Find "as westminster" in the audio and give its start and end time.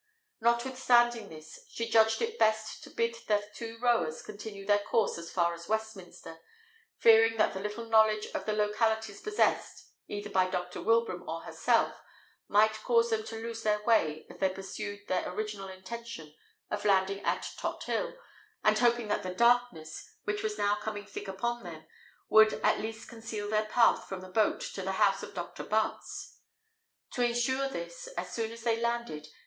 5.53-6.39